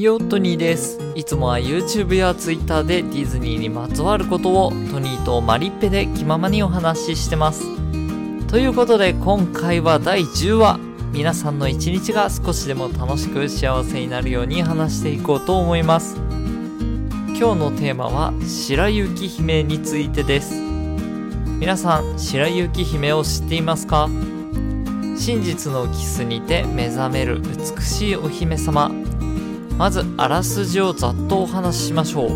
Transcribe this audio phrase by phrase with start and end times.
[0.00, 0.98] ヨットニーです。
[1.14, 7.66] いつもは YouTube や Twitter でディズニーにまつわることをトニーとマリッペで気ままにお話ししてます。
[8.46, 10.80] ということで今回は第10話。
[11.12, 16.16] 皆さんの一日が少しでも楽しく幸せになるように話していこうと思います。
[16.16, 20.54] 今日のテーマは白雪姫についてです。
[21.58, 24.08] 皆さん、白雪姫を知っていますか？
[25.18, 28.90] 真実のキスにて目覚める美しいお姫様。
[29.80, 32.30] まずあらすじをざっとお話ししましょう。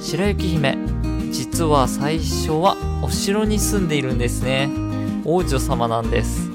[0.00, 0.78] 白雪姫
[1.32, 4.70] 実は最初はお城に住んでいるんですね。
[5.24, 6.48] 王女様なんです。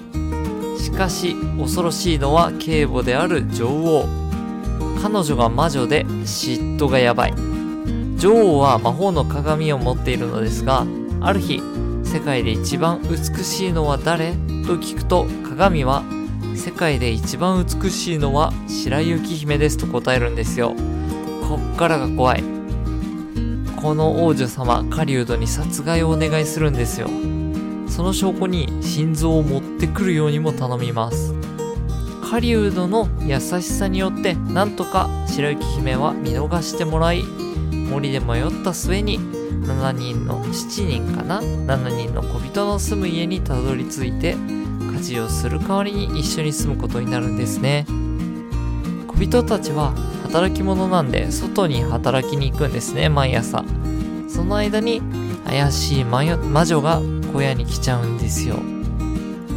[0.81, 4.05] しかし恐ろしいのは警母である女王。
[5.01, 7.33] 彼女が魔女で嫉妬がやばい。
[8.15, 10.85] 女王は魔法の鏡を持っているのですが
[11.19, 11.61] ある日
[12.05, 14.31] 世界で一番美しいのは誰？
[14.65, 16.01] と聞くと鏡は
[16.55, 20.75] 世界で一番美しいのは白雪姫ですと答えるんですよ。
[21.47, 22.43] こっからが怖い。
[23.81, 27.07] この王女様狩人に殺害をお願いするんですよ。
[27.87, 31.33] その証拠に心臓を持ってくるようにも頼みます。
[32.29, 44.35] 狩人の優しさによってなんとか白雪姫は見逃してもらい森で迷った末に7人の7人かな？7人の小人の住む家にたどり着いて
[45.01, 47.85] 家をする代わりに一緒に住むことになるんですね。
[49.07, 53.65] 小人たちは働き者なんで外に働きに行くんですね毎朝。
[54.29, 55.01] その間に
[55.45, 57.01] 怪しい魔魔女が
[57.33, 58.57] 小屋に来ちゃうんですよ。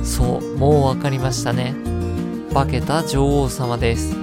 [0.02, 1.74] そうもう分かりましたね。
[2.52, 4.16] 化けた女王様です。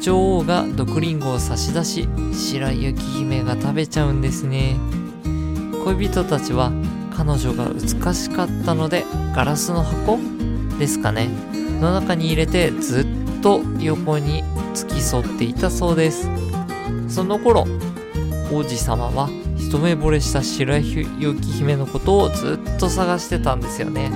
[0.00, 4.76] 女王が毒リンゴを差し出し白雪姫が食べちゃうんですね。
[5.84, 6.72] 恋人たちは
[7.16, 10.18] 彼女が美しかったのでガラスの箱
[10.78, 11.28] ですかね。
[11.80, 13.06] の中に入れてずっ
[13.42, 14.42] と横に
[14.74, 16.28] 付き添っていたそうです。
[17.08, 17.66] その頃
[18.52, 24.10] 王子様は一目惚れした白雪姫のことをずっと探してたんですよね。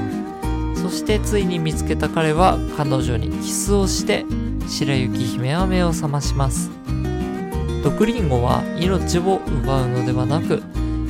[0.74, 4.24] そしてついに見つけた彼は彼女にキスをして
[4.68, 6.70] 白雪姫は目を覚まします。
[7.82, 10.62] 毒リンゴは命を奪うのではなく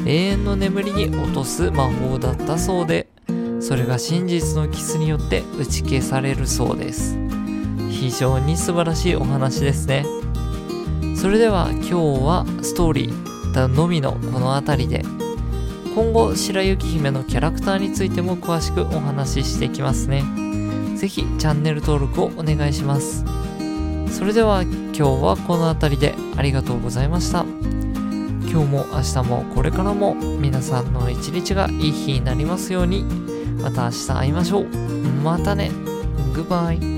[0.06, 3.08] 永遠の眠りに落とす魔法だったそうで。
[3.60, 7.18] それが真実のキスによって打ち消されるそうです。
[7.90, 10.06] 非常に素晴らしいお話ですね。
[11.16, 11.92] それでは今日
[12.24, 15.02] はストーリーのみのこの辺りで
[15.94, 20.22] 今後白雪姫のキャラクターについても詳しくお話ししていきますね。
[20.96, 23.24] 是非チャンネル登録をお願いします。
[24.12, 27.44] それでは今日はこの辺りでありがとうございました。
[28.50, 33.37] 今日も明日もこれからも皆さんの一日がいい日になりますように。
[33.60, 34.66] また明日会いましょう。
[35.22, 35.70] またね。
[36.34, 36.88] グッバイ